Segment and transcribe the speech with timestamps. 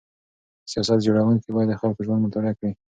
[0.71, 2.71] سیاست جوړونکي باید د خلکو ژوند مطالعه کړي.